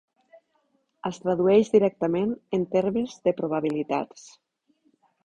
Es 1.09 1.19
tradueix 1.25 1.69
directament 1.75 2.31
en 2.59 2.63
termes 2.77 3.13
de 3.29 3.35
probabilitats. 3.43 4.25